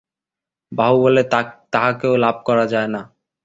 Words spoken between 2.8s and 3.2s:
না।